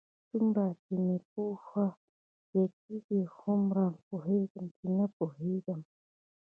څومره 0.29 0.65
چې 0.83 0.93
مې 1.03 1.17
پوهه 1.31 1.85
زیاتېږي، 2.51 3.19
هومره 3.37 3.85
پوهېږم؛ 4.07 4.65
چې 4.77 4.85
نه 4.97 5.05
پوهېږم. 5.17 5.79